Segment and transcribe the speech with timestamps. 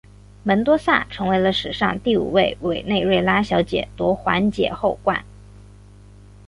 [0.41, 5.23] 门多萨成为了史上第五位委内瑞拉小姐夺环姐后冠。